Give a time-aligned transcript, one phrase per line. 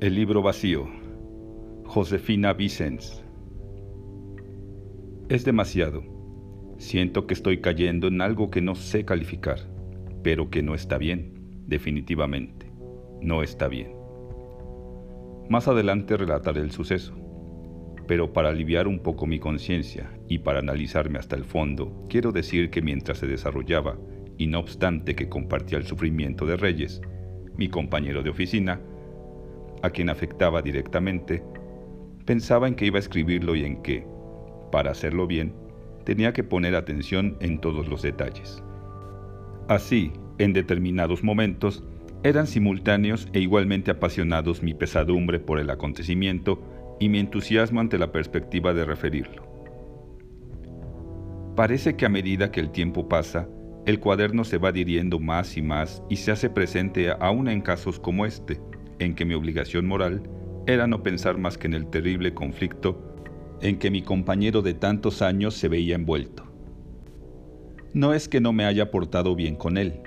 [0.00, 0.88] El libro vacío.
[1.84, 3.22] Josefina Vicens.
[5.28, 6.02] Es demasiado.
[6.78, 9.58] Siento que estoy cayendo en algo que no sé calificar,
[10.22, 11.34] pero que no está bien,
[11.66, 12.72] definitivamente.
[13.20, 13.92] No está bien.
[15.50, 17.14] Más adelante relataré el suceso,
[18.06, 22.70] pero para aliviar un poco mi conciencia y para analizarme hasta el fondo, quiero decir
[22.70, 23.98] que mientras se desarrollaba,
[24.38, 27.02] y no obstante que compartía el sufrimiento de Reyes,
[27.58, 28.80] mi compañero de oficina,
[29.82, 31.42] a quien afectaba directamente,
[32.24, 34.06] pensaba en que iba a escribirlo y en que,
[34.70, 35.54] para hacerlo bien,
[36.04, 38.62] tenía que poner atención en todos los detalles.
[39.68, 41.84] Así, en determinados momentos,
[42.22, 46.62] eran simultáneos e igualmente apasionados mi pesadumbre por el acontecimiento
[46.98, 49.50] y mi entusiasmo ante la perspectiva de referirlo.
[51.56, 53.48] Parece que a medida que el tiempo pasa,
[53.86, 57.98] el cuaderno se va adhiriendo más y más y se hace presente aún en casos
[57.98, 58.60] como este,
[59.00, 60.22] en que mi obligación moral
[60.66, 63.10] era no pensar más que en el terrible conflicto
[63.60, 66.44] en que mi compañero de tantos años se veía envuelto.
[67.92, 70.00] No es que no me haya portado bien con él,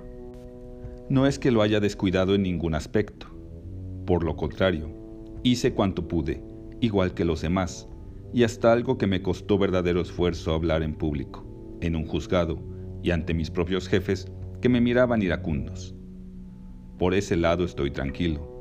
[1.10, 3.28] no es que lo haya descuidado en ningún aspecto,
[4.06, 4.90] por lo contrario,
[5.44, 6.42] hice cuanto pude,
[6.80, 7.90] igual que los demás,
[8.34, 11.46] y hasta algo que me costó verdadero esfuerzo hablar en público,
[11.82, 12.58] en un juzgado
[13.04, 15.94] y ante mis propios jefes que me miraban iracundos.
[16.98, 18.53] Por ese lado estoy tranquilo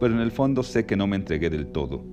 [0.00, 2.04] pero en el fondo sé que no me entregué del todo,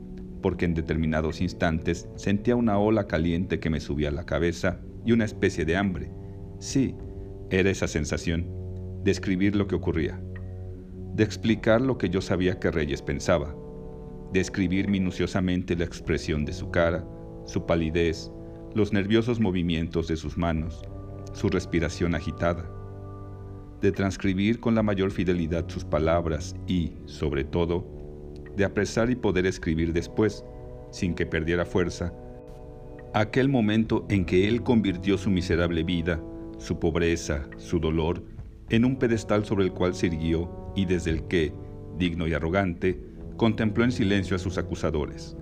[0.42, 5.12] porque en determinados instantes sentía una ola caliente que me subía a la cabeza y
[5.12, 6.12] una especie de hambre.
[6.59, 6.96] Sí,
[7.50, 8.48] era esa sensación,
[9.04, 10.22] de escribir lo que ocurría,
[11.16, 13.56] de explicar lo que yo sabía que Reyes pensaba,
[14.32, 17.06] de escribir minuciosamente la expresión de su cara,
[17.46, 18.32] su palidez,
[18.74, 20.82] los nerviosos movimientos de sus manos,
[21.34, 22.81] su respiración agitada
[23.82, 27.86] de transcribir con la mayor fidelidad sus palabras y, sobre todo,
[28.56, 30.46] de apresar y poder escribir después,
[30.92, 32.14] sin que perdiera fuerza,
[33.14, 36.22] aquel momento en que Él convirtió su miserable vida,
[36.58, 38.24] su pobreza, su dolor,
[38.69, 41.52] en un pedestal sobre el cual se irguió y desde el que,
[41.98, 43.02] digno y arrogante,
[43.36, 45.36] contempló en silencio a sus acusadores.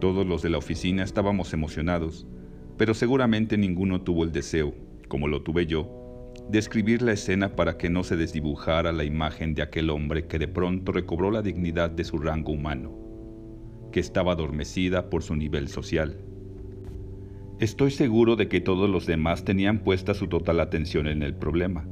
[0.00, 2.26] Todos los de la oficina estábamos emocionados,
[2.78, 4.72] pero seguramente ninguno tuvo el deseo,
[5.08, 5.99] como lo tuve yo,
[6.50, 10.48] describir la escena para que no se desdibujara la imagen de aquel hombre que de
[10.48, 12.92] pronto recobró la dignidad de su rango humano,
[13.92, 16.18] que estaba adormecida por su nivel social.
[17.60, 21.86] Estoy seguro de que todos los demás tenían puesta su total atención en el problema.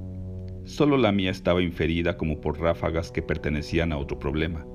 [0.64, 4.66] Solo la mía estaba inferida como por ráfagas que pertenecían a otro problema,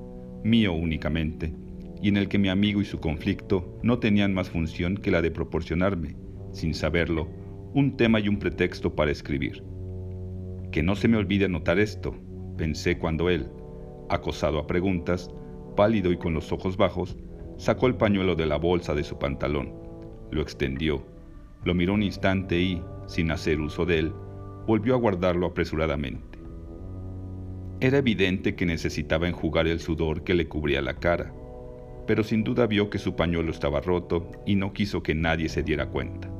[0.44, 1.54] mío únicamente,
[2.00, 5.20] y en el que mi amigo y su conflicto no tenían más función que la
[5.20, 6.16] de proporcionarme,
[6.52, 7.28] sin saberlo,
[7.74, 9.73] un tema y un pretexto para escribir.
[10.74, 12.16] Que no se me olvide anotar esto,
[12.56, 13.48] pensé cuando él,
[14.08, 15.30] acosado a preguntas,
[15.76, 17.16] pálido y con los ojos bajos,
[17.58, 19.72] sacó el pañuelo de la bolsa de su pantalón,
[20.32, 21.06] lo extendió,
[21.62, 24.12] lo miró un instante y, sin hacer uso de él,
[24.66, 26.40] volvió a guardarlo apresuradamente.
[27.78, 31.32] Era evidente que necesitaba enjugar el sudor que le cubría la cara,
[32.04, 35.62] pero sin duda vio que su pañuelo estaba roto y no quiso que nadie se
[35.62, 36.33] diera cuenta.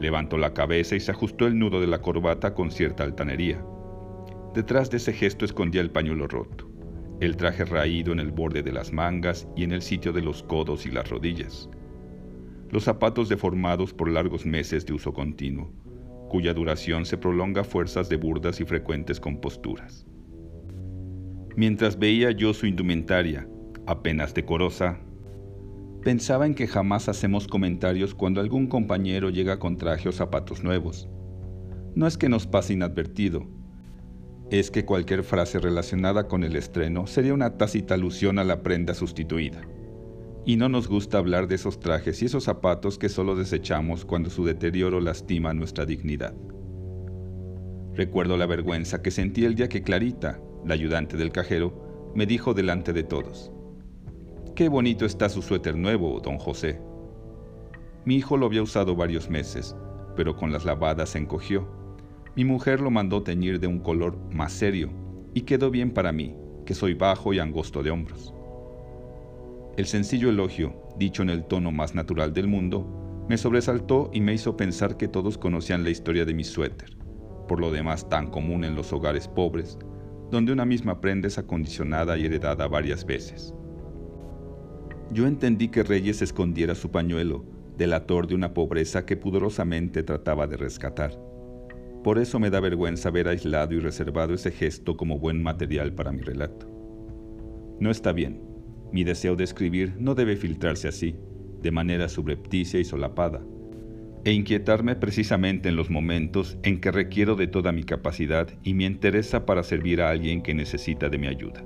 [0.00, 3.62] Levantó la cabeza y se ajustó el nudo de la corbata con cierta altanería.
[4.54, 6.68] Detrás de ese gesto escondía el pañuelo roto,
[7.20, 10.42] el traje raído en el borde de las mangas y en el sitio de los
[10.42, 11.68] codos y las rodillas.
[12.70, 15.70] Los zapatos deformados por largos meses de uso continuo,
[16.30, 20.06] cuya duración se prolonga a fuerzas de burdas y frecuentes composturas.
[21.56, 23.46] Mientras veía yo su indumentaria,
[23.86, 24.98] apenas decorosa,
[26.02, 31.10] Pensaba en que jamás hacemos comentarios cuando algún compañero llega con traje o zapatos nuevos.
[31.94, 33.46] No es que nos pase inadvertido,
[34.50, 38.94] es que cualquier frase relacionada con el estreno sería una tácita alusión a la prenda
[38.94, 39.60] sustituida.
[40.46, 44.30] Y no nos gusta hablar de esos trajes y esos zapatos que solo desechamos cuando
[44.30, 46.34] su deterioro lastima nuestra dignidad.
[47.94, 52.54] Recuerdo la vergüenza que sentí el día que Clarita, la ayudante del cajero, me dijo
[52.54, 53.52] delante de todos.
[54.60, 56.82] Qué bonito está su suéter nuevo, don José.
[58.04, 59.74] Mi hijo lo había usado varios meses,
[60.16, 61.66] pero con las lavadas se encogió.
[62.36, 64.90] Mi mujer lo mandó teñir de un color más serio
[65.32, 66.36] y quedó bien para mí,
[66.66, 68.34] que soy bajo y angosto de hombros.
[69.78, 74.34] El sencillo elogio, dicho en el tono más natural del mundo, me sobresaltó y me
[74.34, 76.98] hizo pensar que todos conocían la historia de mi suéter,
[77.48, 79.78] por lo demás tan común en los hogares pobres,
[80.30, 83.54] donde una misma prenda es acondicionada y heredada varias veces.
[85.12, 87.44] Yo entendí que Reyes escondiera su pañuelo,
[87.76, 91.18] delator de una pobreza que pudorosamente trataba de rescatar.
[92.04, 96.12] Por eso me da vergüenza ver aislado y reservado ese gesto como buen material para
[96.12, 96.68] mi relato.
[97.80, 98.40] No está bien.
[98.92, 101.16] Mi deseo de escribir no debe filtrarse así,
[101.60, 103.42] de manera subrepticia y solapada,
[104.24, 108.84] e inquietarme precisamente en los momentos en que requiero de toda mi capacidad y mi
[108.84, 111.64] interesa para servir a alguien que necesita de mi ayuda.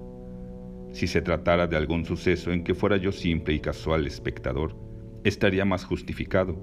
[0.95, 4.77] Si se tratara de algún suceso en que fuera yo simple y casual espectador,
[5.25, 6.57] estaría más justificado.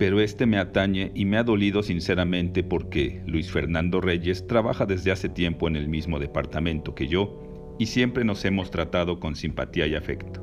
[0.00, 5.12] Pero este me atañe y me ha dolido sinceramente porque Luis Fernando Reyes trabaja desde
[5.12, 9.86] hace tiempo en el mismo departamento que yo y siempre nos hemos tratado con simpatía
[9.86, 10.42] y afecto.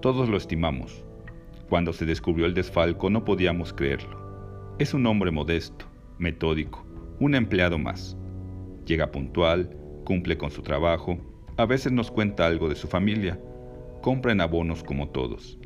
[0.00, 1.04] Todos lo estimamos.
[1.68, 4.76] Cuando se descubrió el desfalco no podíamos creerlo.
[4.78, 5.86] Es un hombre modesto,
[6.18, 6.86] metódico,
[7.18, 8.16] un empleado más.
[8.86, 13.38] Llega puntual, cumple con su trabajo, a veces nos cuenta algo de su familia,
[14.00, 15.58] compra en abonos como todos.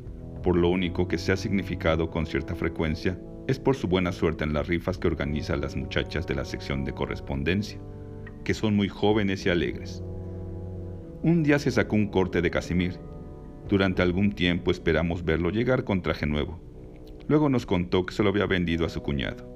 [0.43, 4.43] Por lo único que se ha significado con cierta frecuencia es por su buena suerte
[4.43, 7.79] en las rifas que organizan las muchachas de la sección de correspondencia,
[8.43, 10.03] que son muy jóvenes y alegres.
[11.23, 12.99] Un día se sacó un corte de Casimir.
[13.69, 16.59] Durante algún tiempo esperamos verlo llegar con traje nuevo.
[17.27, 19.55] Luego nos contó que se lo había vendido a su cuñado.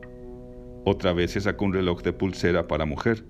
[0.85, 3.25] Otra vez se sacó un reloj de pulsera para mujer.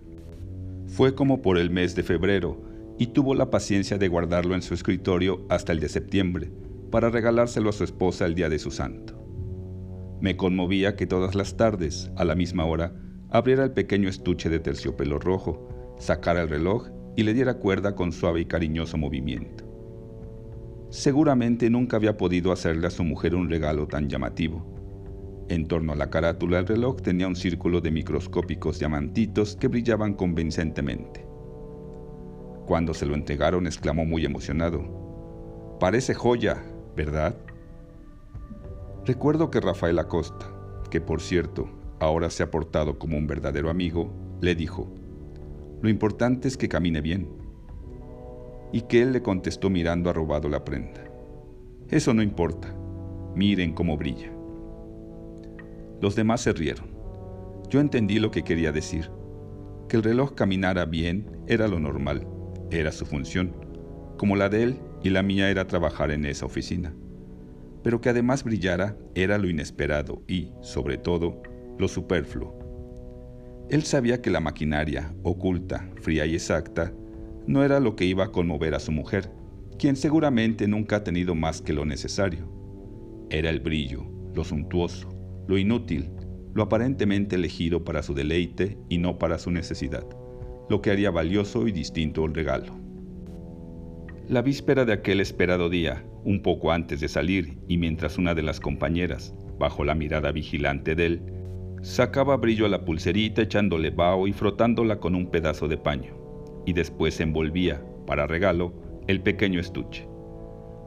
[0.88, 2.71] Fue como por el mes de febrero,
[3.02, 6.52] y tuvo la paciencia de guardarlo en su escritorio hasta el de septiembre,
[6.92, 9.20] para regalárselo a su esposa el día de su santo.
[10.22, 12.94] Me conmovía que todas las tardes, a la misma hora,
[13.32, 18.12] abriera el pequeño estuche de terciopelo rojo, sacara el reloj y le diera cuerda con
[18.12, 19.66] suave y cariñoso movimiento.
[20.92, 25.48] Seguramente nunca había podido hacerle a su mujer un regalo tan llamativo.
[25.50, 30.14] En torno a la carátula del reloj tenía un círculo de microscópicos diamantitos que brillaban
[30.14, 31.31] convincentemente.
[32.72, 36.64] Cuando se lo entregaron exclamó muy emocionado, Parece joya,
[36.96, 37.36] ¿verdad?
[39.06, 40.46] Recuerdo que Rafael Acosta,
[40.90, 41.68] que por cierto
[42.00, 44.88] ahora se ha portado como un verdadero amigo, le dijo,
[45.82, 47.28] Lo importante es que camine bien.
[48.72, 51.04] Y que él le contestó mirando arrobado la prenda.
[51.90, 52.74] Eso no importa,
[53.36, 54.32] miren cómo brilla.
[56.00, 56.90] Los demás se rieron.
[57.70, 59.12] Yo entendí lo que quería decir.
[59.90, 62.26] Que el reloj caminara bien era lo normal
[62.72, 63.52] era su función,
[64.18, 66.94] como la de él y la mía era trabajar en esa oficina.
[67.84, 71.42] Pero que además brillara era lo inesperado y, sobre todo,
[71.78, 72.58] lo superfluo.
[73.70, 76.94] Él sabía que la maquinaria, oculta, fría y exacta,
[77.48, 79.32] no era lo que iba a conmover a su mujer,
[79.78, 82.48] quien seguramente nunca ha tenido más que lo necesario.
[83.30, 85.10] Era el brillo, lo suntuoso,
[85.48, 86.12] lo inútil,
[86.54, 90.06] lo aparentemente elegido para su deleite y no para su necesidad
[90.72, 92.80] lo que haría valioso y distinto el regalo.
[94.30, 98.42] La víspera de aquel esperado día, un poco antes de salir y mientras una de
[98.42, 101.22] las compañeras, bajo la mirada vigilante de él,
[101.82, 106.16] sacaba brillo a la pulserita echándole vaho y frotándola con un pedazo de paño,
[106.66, 108.74] y después envolvía, para regalo,
[109.08, 110.08] el pequeño estuche.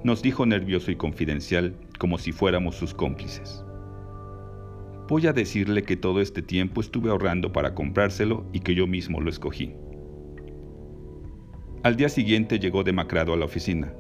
[0.03, 3.64] Nos dijo nervioso y confidencial, como si fuéramos sus cómplices.
[5.07, 9.21] Voy a decirle que todo este tiempo estuve ahorrando para comprárselo y que yo mismo
[9.21, 9.75] lo escogí.
[11.83, 13.93] Al día siguiente llegó demacrado a la oficina.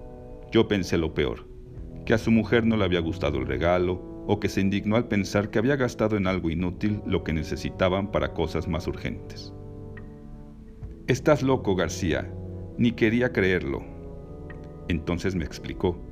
[0.51, 1.47] Yo pensé lo peor,
[2.07, 5.07] que a su mujer no le había gustado el regalo o que se indignó al
[5.07, 9.53] pensar que había gastado en algo inútil lo que necesitaban para cosas más urgentes.
[11.07, 12.33] Estás loco, García.
[12.79, 13.85] Ni quería creerlo.
[14.89, 16.03] Entonces me explicó.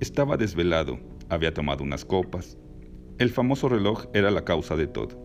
[0.00, 2.56] Estaba desvelado, había tomado unas copas,
[3.18, 5.20] el famoso reloj era la causa de todo.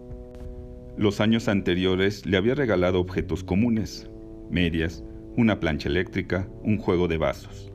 [0.95, 4.09] Los años anteriores le había regalado objetos comunes,
[4.51, 5.03] medias,
[5.37, 7.71] una plancha eléctrica, un juego de vasos.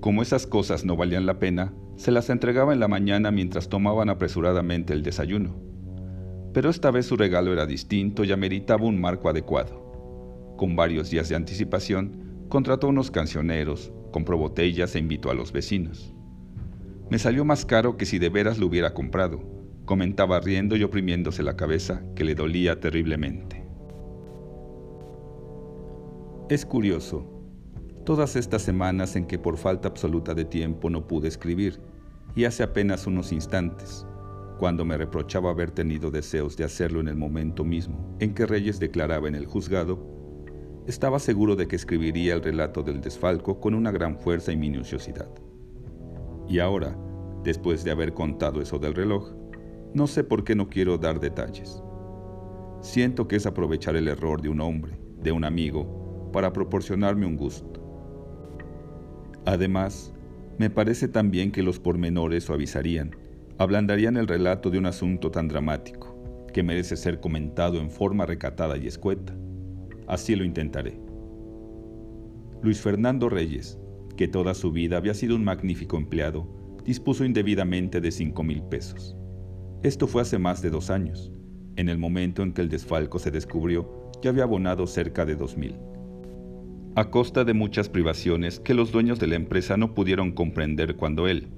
[0.00, 4.10] Como esas cosas no valían la pena, se las entregaba en la mañana mientras tomaban
[4.10, 5.56] apresuradamente el desayuno.
[6.52, 10.54] Pero esta vez su regalo era distinto y ameritaba un marco adecuado.
[10.58, 16.14] Con varios días de anticipación, contrató unos cancioneros, compró botellas e invitó a los vecinos.
[17.12, 19.38] Me salió más caro que si de veras lo hubiera comprado,
[19.84, 23.66] comentaba riendo y oprimiéndose la cabeza, que le dolía terriblemente.
[26.48, 27.26] Es curioso,
[28.06, 31.80] todas estas semanas en que por falta absoluta de tiempo no pude escribir,
[32.34, 34.06] y hace apenas unos instantes,
[34.58, 38.80] cuando me reprochaba haber tenido deseos de hacerlo en el momento mismo en que Reyes
[38.80, 40.02] declaraba en el juzgado,
[40.86, 45.28] estaba seguro de que escribiría el relato del desfalco con una gran fuerza y minuciosidad.
[46.48, 46.96] Y ahora,
[47.42, 49.32] después de haber contado eso del reloj,
[49.94, 51.82] no sé por qué no quiero dar detalles.
[52.80, 57.36] Siento que es aprovechar el error de un hombre, de un amigo, para proporcionarme un
[57.36, 57.80] gusto.
[59.44, 60.12] Además,
[60.58, 63.16] me parece también que los pormenores suavizarían,
[63.58, 66.16] ablandarían el relato de un asunto tan dramático,
[66.52, 69.34] que merece ser comentado en forma recatada y escueta.
[70.06, 70.98] Así lo intentaré.
[72.62, 73.78] Luis Fernando Reyes,
[74.16, 76.46] que toda su vida había sido un magnífico empleado,
[76.84, 79.16] dispuso indebidamente de cinco mil pesos.
[79.82, 81.32] Esto fue hace más de dos años.
[81.76, 85.56] En el momento en que el desfalco se descubrió, ya había abonado cerca de dos
[85.56, 85.76] mil.
[86.94, 91.26] A costa de muchas privaciones que los dueños de la empresa no pudieron comprender cuando
[91.26, 91.48] él,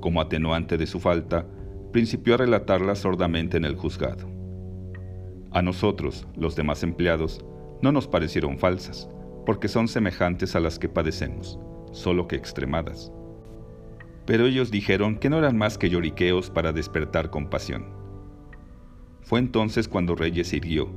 [0.00, 1.46] como atenuante de su falta,
[1.92, 4.28] principió a relatarla sordamente en el juzgado.
[5.50, 7.44] A nosotros, los demás empleados,
[7.82, 9.08] no nos parecieron falsas,
[9.44, 11.58] porque son semejantes a las que padecemos,
[11.92, 13.12] solo que extremadas.
[14.26, 17.86] Pero ellos dijeron que no eran más que lloriqueos para despertar compasión.
[19.22, 20.88] Fue entonces cuando Reyes irguió.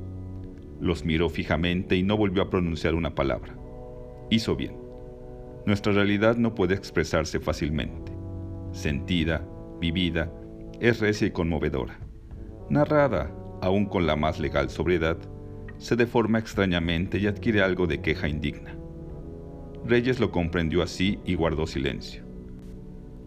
[0.80, 3.56] Los miró fijamente y no volvió a pronunciar una palabra.
[4.30, 4.76] Hizo bien.
[5.64, 8.12] Nuestra realidad no puede expresarse fácilmente.
[8.72, 9.46] Sentida,
[9.80, 10.32] vivida,
[10.80, 12.00] es recia y conmovedora.
[12.68, 13.30] Narrada,
[13.60, 15.18] aún con la más legal sobriedad,
[15.78, 18.76] se deforma extrañamente y adquiere algo de queja indigna.
[19.84, 22.22] Reyes lo comprendió así y guardó silencio.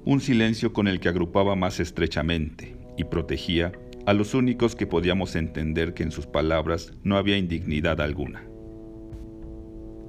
[0.05, 3.73] Un silencio con el que agrupaba más estrechamente y protegía
[4.05, 8.45] a los únicos que podíamos entender que en sus palabras no había indignidad alguna.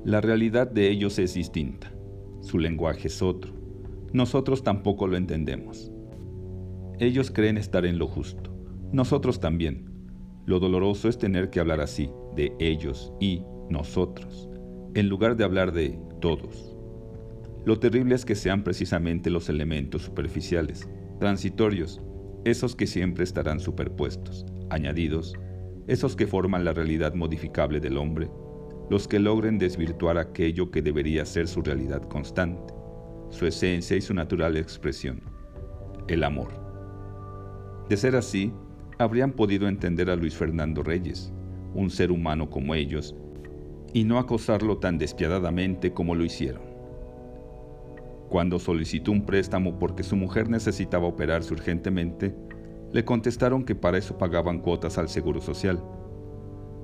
[0.05, 1.93] La realidad de ellos es distinta,
[2.43, 3.53] su lenguaje es otro,
[4.13, 5.91] nosotros tampoco lo entendemos.
[7.01, 8.55] Ellos creen estar en lo justo,
[8.93, 9.91] nosotros también,
[10.45, 14.49] lo doloroso es tener que hablar así, de ellos y nosotros,
[14.97, 16.75] en lugar de hablar de todos.
[17.67, 20.89] Lo terrible es que sean precisamente los elementos superficiales,
[21.21, 22.01] transitorios,
[22.47, 25.35] esos que siempre estarán superpuestos, añadidos,
[25.87, 28.31] esos que forman la realidad modificable del hombre,
[28.89, 32.73] los que logren desvirtuar aquello que debería ser su realidad constante,
[33.29, 35.21] su esencia y su natural expresión,
[36.09, 36.49] el amor.
[37.91, 38.51] De ser así,
[38.97, 41.35] habrían podido entender a Luis Fernando Reyes,
[41.75, 43.15] un ser humano como ellos,
[43.93, 46.63] y no acosarlo tan despiadadamente como lo hicieron.
[48.29, 52.35] Cuando solicitó un préstamo porque su mujer necesitaba operarse urgentemente,
[52.93, 55.83] le contestaron que para eso pagaban cuotas al Seguro Social.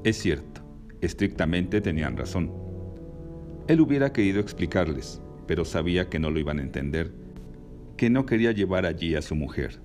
[0.04, 0.62] Es cierto,
[1.00, 2.52] estrictamente tenían razón.
[3.66, 7.12] Él hubiera querido explicarles, pero sabía que no lo iban a entender,
[7.96, 9.80] que no quería llevar allí a su mujer,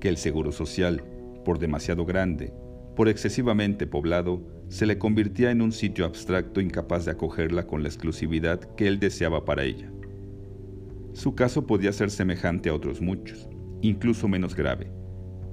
[0.00, 1.02] que el Seguro Social,
[1.44, 2.52] por demasiado grande,
[2.96, 7.88] por excesivamente poblado, se le convertía en un sitio abstracto incapaz de acogerla con la
[7.88, 9.90] exclusividad que él deseaba para ella.
[11.14, 13.48] Su caso podía ser semejante a otros muchos,
[13.80, 14.92] incluso menos grave,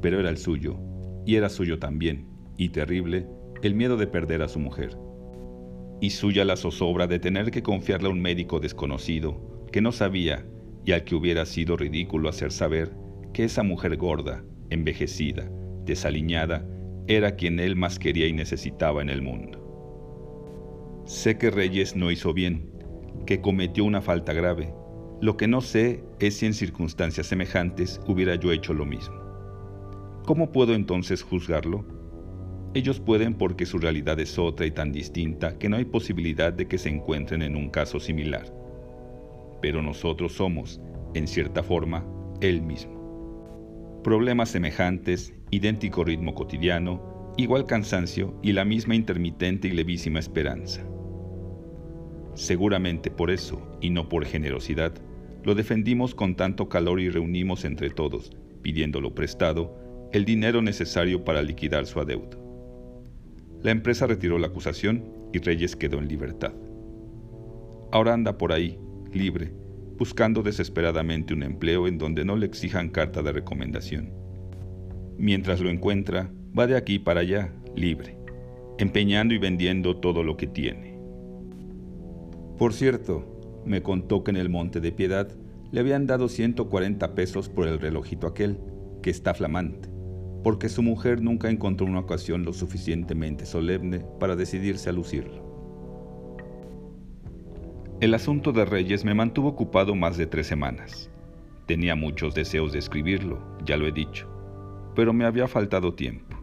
[0.02, 0.78] pero era el suyo,
[1.26, 3.28] y era suyo también, y terrible,
[3.64, 4.98] el miedo de perder a su mujer.
[6.02, 10.46] Y suya la zozobra de tener que confiarle a un médico desconocido, que no sabía
[10.84, 12.92] y al que hubiera sido ridículo hacer saber
[13.34, 15.50] que esa mujer gorda, envejecida,
[15.86, 16.66] desaliñada,
[17.08, 19.62] era quien él más quería y necesitaba en el mundo.
[21.06, 22.72] Sé que Reyes no hizo bien,
[23.28, 24.74] que cometió una falta grave.
[25.22, 29.16] Lo que no sé es si en circunstancias semejantes hubiera yo hecho lo mismo.
[30.26, 31.86] ¿Cómo puedo entonces juzgarlo?
[32.74, 36.68] Ellos pueden porque su realidad es otra y tan distinta que no hay posibilidad de
[36.68, 38.52] que se encuentren en un caso similar.
[39.62, 40.82] Pero nosotros somos,
[41.14, 42.06] en cierta forma,
[42.42, 43.05] él mismo.
[44.06, 50.86] Problemas semejantes idéntico ritmo cotidiano, igual cansancio y la misma intermitente y levísima esperanza.
[52.36, 54.94] Seguramente por eso, y no por generosidad,
[55.44, 58.32] lo defendimos con tanto calor y reunimos entre todos,
[58.62, 59.76] pidiéndolo prestado,
[60.14, 62.40] el dinero necesario para liquidar su adeudo.
[63.64, 66.54] La empresa retiró la acusación y Reyes quedó en libertad.
[67.92, 68.78] Ahora anda por ahí,
[69.12, 69.52] libre,
[69.98, 74.26] buscando desesperadamente un empleo en donde no le exijan carta de recomendación
[75.18, 78.18] Mientras lo encuentra, va de aquí para allá, libre,
[78.78, 81.00] empeñando y vendiendo todo lo que tiene.
[82.58, 85.30] Por cierto, me contó que en el Monte de Piedad
[85.72, 88.60] le habían dado 140 pesos por el relojito aquel,
[89.02, 89.90] que está flamante,
[90.44, 95.45] porque su mujer nunca encontró una ocasión lo suficientemente solemne para decidirse a lucirlo.
[98.02, 101.10] El asunto de Reyes me mantuvo ocupado más de tres semanas.
[101.66, 104.36] Tenía muchos deseos de escribirlo, ya lo he dicho
[104.96, 106.38] pero me había faltado tiempo.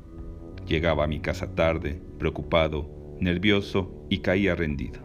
[0.66, 5.00] Llegaba a mi casa tarde, preocupado, nervioso y caía rendido.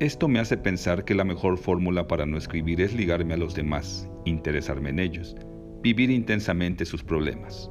[0.00, 3.54] Esto me hace pensar que la mejor fórmula para no escribir es ligarme a los
[3.54, 5.36] demás, interesarme en ellos,
[5.82, 7.70] vivir intensamente sus problemas.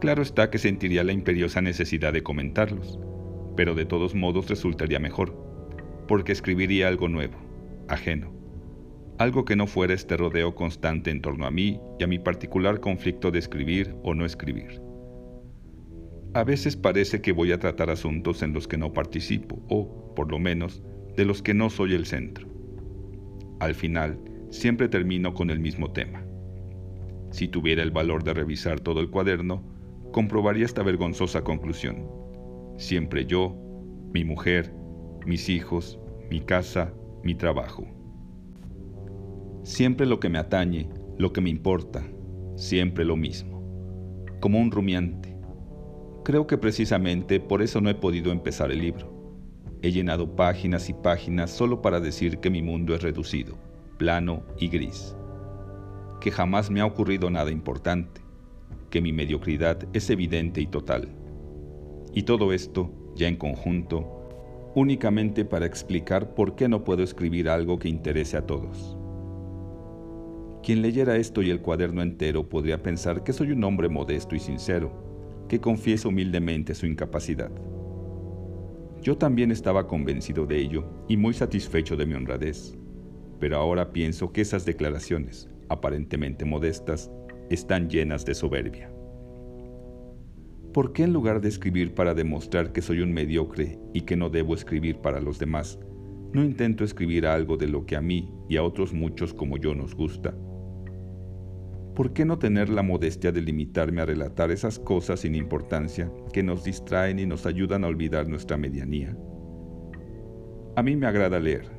[0.00, 2.98] Claro está que sentiría la imperiosa necesidad de comentarlos,
[3.56, 5.34] pero de todos modos resultaría mejor,
[6.06, 7.36] porque escribiría algo nuevo,
[7.88, 8.34] ajeno
[9.18, 12.80] algo que no fuera este rodeo constante en torno a mí y a mi particular
[12.80, 14.80] conflicto de escribir o no escribir.
[16.34, 20.32] A veces parece que voy a tratar asuntos en los que no participo, o, por
[20.32, 20.82] lo menos,
[21.16, 22.48] de los que no soy el centro.
[23.60, 24.18] Al final,
[24.50, 26.24] siempre termino con el mismo tema.
[27.30, 29.62] Si tuviera el valor de revisar todo el cuaderno,
[30.10, 32.08] comprobaría esta vergonzosa conclusión.
[32.78, 33.56] Siempre yo,
[34.12, 34.74] mi mujer,
[35.26, 35.98] mis hijos,
[36.30, 37.84] mi casa, mi trabajo.
[39.62, 40.88] Siempre lo que me atañe,
[41.18, 42.02] lo que me importa,
[42.56, 43.62] siempre lo mismo.
[44.40, 45.34] Como un rumiante
[46.24, 49.12] Creo que precisamente por eso no he podido empezar el libro.
[49.82, 53.58] He llenado páginas y páginas solo para decir que mi mundo es reducido,
[53.98, 55.14] plano y gris.
[56.22, 58.22] Que jamás me ha ocurrido nada importante.
[58.88, 61.10] Que mi mediocridad es evidente y total.
[62.14, 64.23] Y todo esto, ya en conjunto,
[64.74, 68.96] únicamente para explicar por qué no puedo escribir algo que interese a todos.
[70.62, 74.40] Quien leyera esto y el cuaderno entero podría pensar que soy un hombre modesto y
[74.40, 77.50] sincero, que confiesa humildemente su incapacidad.
[79.02, 82.78] Yo también estaba convencido de ello y muy satisfecho de mi honradez,
[83.38, 87.10] pero ahora pienso que esas declaraciones, aparentemente modestas,
[87.50, 88.93] están llenas de soberbia.
[90.74, 94.28] ¿Por qué en lugar de escribir para demostrar que soy un mediocre y que no
[94.28, 95.78] debo escribir para los demás,
[96.34, 99.74] no intento escribir algo de lo que a mí y a otros muchos como yo
[99.74, 100.34] nos gusta
[101.94, 106.42] ¿por qué no tener la modestia de limitarme a relatar esas cosas sin importancia que
[106.42, 109.16] nos distraen y nos ayudan a olvidar nuestra medianía?
[110.76, 111.70] A mí me agrada leer.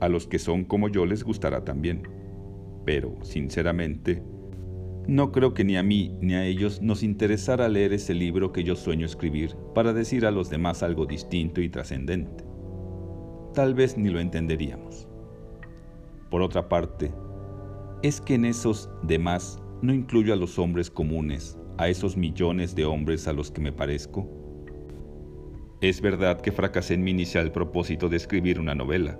[0.00, 2.02] A los que son como yo les gustará también.
[2.86, 4.22] Pero, sinceramente,
[5.06, 8.62] no creo que ni a mí ni a ellos nos interesara leer ese libro que
[8.62, 12.44] yo sueño escribir para decir a los demás algo distinto y trascendente.
[13.52, 15.08] Tal vez ni lo entenderíamos.
[16.30, 17.12] Por otra parte,
[18.02, 22.84] es que en esos demás no incluyo a los hombres comunes, a esos millones de
[22.84, 24.28] hombres a los que me parezco.
[25.80, 29.18] Es verdad que fracasé en mi inicial propósito de escribir una novela,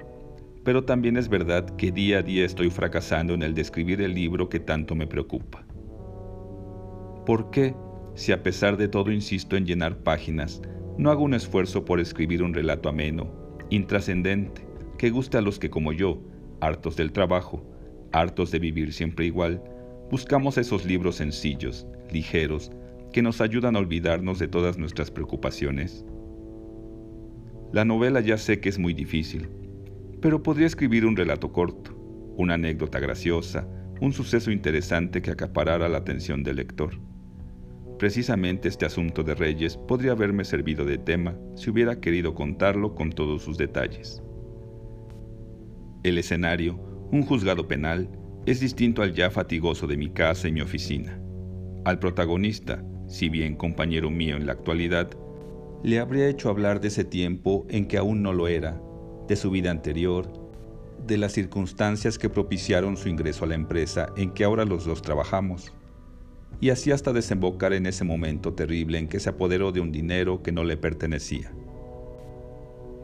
[0.64, 4.14] pero también es verdad que día a día estoy fracasando en el de escribir el
[4.14, 5.66] libro que tanto me preocupa.
[7.26, 7.76] ¿Por qué,
[8.14, 10.60] si a pesar de todo insisto en llenar páginas,
[10.98, 13.32] no hago un esfuerzo por escribir un relato ameno,
[13.70, 14.66] intrascendente,
[14.98, 16.20] que guste a los que como yo,
[16.60, 17.64] hartos del trabajo,
[18.12, 19.62] hartos de vivir siempre igual,
[20.10, 22.72] buscamos esos libros sencillos, ligeros,
[23.12, 26.04] que nos ayudan a olvidarnos de todas nuestras preocupaciones.
[27.72, 29.48] La novela ya sé que es muy difícil,
[30.20, 31.94] pero podría escribir un relato corto,
[32.36, 33.68] una anécdota graciosa,
[34.00, 37.11] un suceso interesante que acaparara la atención del lector.
[38.02, 43.12] Precisamente este asunto de Reyes podría haberme servido de tema si hubiera querido contarlo con
[43.12, 44.20] todos sus detalles.
[46.02, 46.80] El escenario
[47.12, 48.10] un juzgado penal
[48.44, 51.16] es distinto al ya fatigoso de mi casa y mi oficina.
[51.84, 55.08] Al protagonista, si bien compañero mío en la actualidad,
[55.84, 58.82] le habría hecho hablar de ese tiempo en que aún no lo era,
[59.28, 60.26] de su vida anterior,
[61.06, 65.02] de las circunstancias que propiciaron su ingreso a la empresa en que ahora los dos
[65.02, 65.72] trabajamos,
[66.60, 70.42] y así hasta desembocar en ese momento terrible en que se apoderó de un dinero
[70.42, 71.52] que no le pertenecía.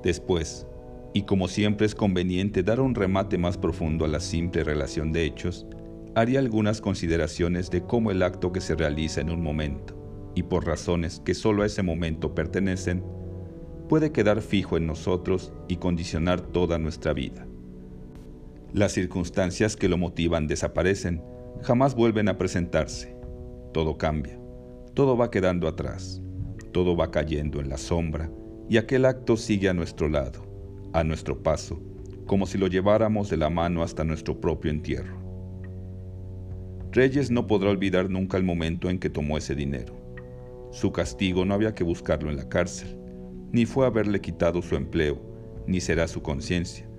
[0.03, 0.67] Después,
[1.13, 5.25] y como siempre es conveniente dar un remate más profundo a la simple relación de
[5.25, 5.67] hechos,
[6.15, 9.97] haría algunas consideraciones de cómo el acto que se realiza en un momento,
[10.35, 13.05] y por razones que solo a ese momento pertenecen,
[13.89, 17.47] puede quedar fijo en nosotros y condicionar toda nuestra vida.
[18.73, 21.23] Las circunstancias que lo motivan desaparecen,
[21.63, 23.18] jamás vuelven a presentarse.
[23.79, 24.37] Todo cambia,
[24.93, 26.21] todo va quedando atrás,
[26.73, 28.29] todo va cayendo en la sombra
[28.69, 30.43] y aquel acto sigue a nuestro lado
[30.95, 31.81] a nuestro paso,
[32.27, 35.17] como si lo lleváramos de la mano hasta nuestro propio entierro.
[36.91, 39.95] Reyes no podrá olvidar nunca el momento en que tomó ese dinero.
[40.73, 42.99] Su castigo no había que buscarlo en la cárcel,
[43.53, 45.23] ni fue haberle quitado su empleo,
[45.69, 46.91] ni será su conciencia,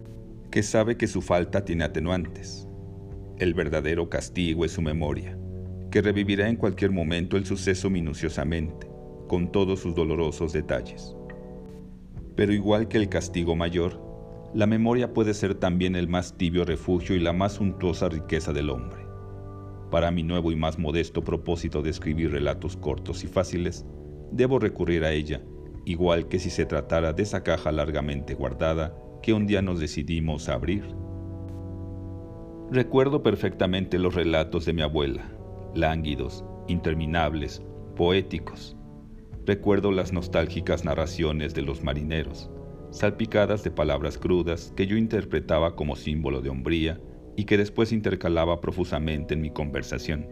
[0.49, 2.69] que sabe que su falta tiene atenuantes.
[3.37, 5.37] El verdadero castigo es su memoria,
[5.91, 8.89] que revivirá en cualquier momento el suceso minuciosamente,
[9.27, 11.15] con todos sus dolorosos detalles.
[12.35, 14.01] Pero igual que el castigo mayor,
[14.53, 18.69] la memoria puede ser también el más tibio refugio y la más suntuosa riqueza del
[18.69, 19.05] hombre.
[19.91, 23.85] Para mi nuevo y más modesto propósito de escribir relatos cortos y fáciles,
[24.31, 25.41] debo recurrir a ella,
[25.85, 30.49] igual que si se tratara de esa caja largamente guardada que un día nos decidimos
[30.49, 30.83] a abrir.
[32.71, 35.38] Recuerdo perfectamente los relatos de mi abuela,
[35.73, 37.61] lánguidos, interminables,
[37.95, 38.75] poéticos,
[39.49, 42.51] Recuerdo las nostálgicas narraciones de los marineros,
[42.91, 47.01] salpicadas de palabras crudas que yo interpretaba como símbolo de hombría
[47.35, 50.27] y que después intercalaba profusamente en mi conversación.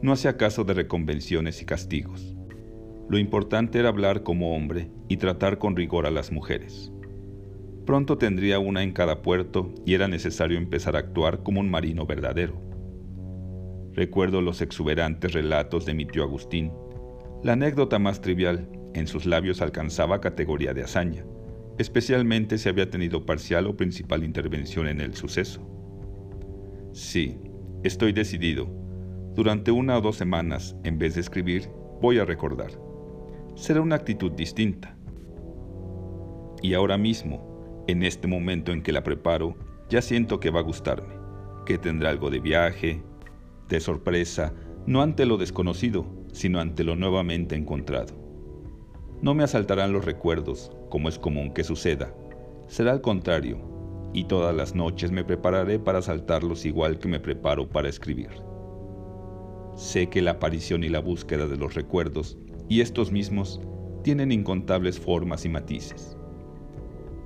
[0.00, 2.34] No hacía caso de reconvenciones y castigos.
[3.10, 6.90] Lo importante era hablar como hombre y tratar con rigor a las mujeres.
[7.84, 12.06] Pronto tendría una en cada puerto y era necesario empezar a actuar como un marino
[12.06, 12.67] verdadero.
[13.98, 16.70] Recuerdo los exuberantes relatos de mi tío Agustín.
[17.42, 21.24] La anécdota más trivial en sus labios alcanzaba categoría de hazaña,
[21.78, 25.68] especialmente si había tenido parcial o principal intervención en el suceso.
[26.92, 27.40] Sí,
[27.82, 28.70] estoy decidido.
[29.34, 31.68] Durante una o dos semanas, en vez de escribir,
[32.00, 32.70] voy a recordar.
[33.56, 34.96] Será una actitud distinta.
[36.62, 39.56] Y ahora mismo, en este momento en que la preparo,
[39.90, 41.14] ya siento que va a gustarme,
[41.66, 43.02] que tendrá algo de viaje,
[43.68, 44.54] de sorpresa,
[44.86, 48.14] no ante lo desconocido, sino ante lo nuevamente encontrado.
[49.20, 52.14] No me asaltarán los recuerdos, como es común que suceda.
[52.68, 53.58] Será al contrario,
[54.12, 58.30] y todas las noches me prepararé para asaltarlos igual que me preparo para escribir.
[59.74, 63.60] Sé que la aparición y la búsqueda de los recuerdos, y estos mismos,
[64.02, 66.16] tienen incontables formas y matices.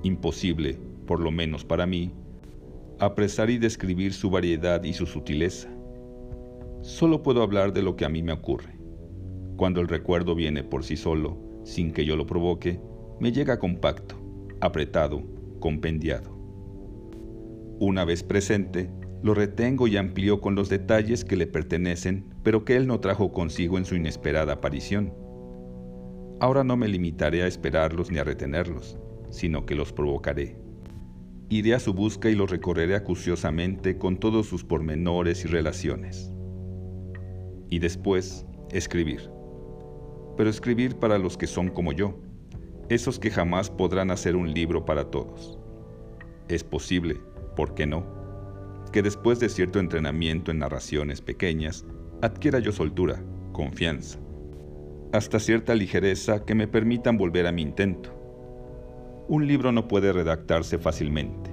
[0.03, 0.77] Imposible,
[1.07, 2.11] por lo menos para mí,
[2.99, 5.72] apresar y describir su variedad y su sutileza.
[6.83, 8.77] Solo puedo hablar de lo que a mí me ocurre.
[9.55, 12.81] Cuando el recuerdo viene por sí solo, sin que yo lo provoque,
[13.21, 14.15] me llega compacto,
[14.59, 15.23] apretado,
[15.61, 16.37] compendiado.
[17.79, 18.91] Una vez presente,
[19.21, 23.31] lo retengo y amplío con los detalles que le pertenecen, pero que él no trajo
[23.31, 25.13] consigo en su inesperada aparición.
[26.41, 28.97] Ahora no me limitaré a esperarlos ni a retenerlos,
[29.29, 30.57] sino que los provocaré.
[31.47, 36.32] Iré a su busca y los recorreré acuciosamente con todos sus pormenores y relaciones
[37.73, 39.31] y después escribir.
[40.37, 42.19] Pero escribir para los que son como yo,
[42.87, 45.57] esos que jamás podrán hacer un libro para todos.
[46.49, 47.19] Es posible,
[47.55, 48.05] ¿por qué no?
[48.91, 51.83] Que después de cierto entrenamiento en narraciones pequeñas,
[52.21, 54.19] adquiera yo soltura, confianza,
[55.11, 58.11] hasta cierta ligereza que me permitan volver a mi intento.
[59.27, 61.49] Un libro no puede redactarse fácilmente.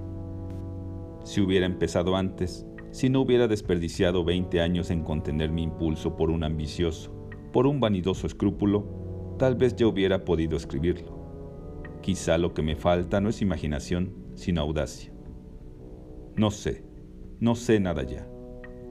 [1.25, 6.31] Si hubiera empezado antes, si no hubiera desperdiciado 20 años en contener mi impulso por
[6.31, 7.13] un ambicioso,
[7.53, 11.19] por un vanidoso escrúpulo, tal vez ya hubiera podido escribirlo.
[12.03, 15.13] Quizá lo que me falta no es imaginación, sino audacia.
[16.37, 16.85] No sé,
[17.39, 18.29] no sé nada ya.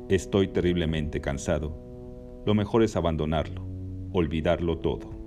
[0.09, 2.41] Estoy terriblemente cansado.
[2.45, 3.65] Lo mejor es abandonarlo,
[4.13, 5.18] olvidarlo todo.